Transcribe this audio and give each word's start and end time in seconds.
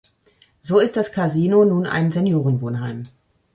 So 0.61 0.79
ist 0.79 0.97
das 0.97 1.11
Kasino 1.11 1.63
nun 1.63 1.85
ein 1.85 2.11
Seniorenwohnheim. 2.11 3.03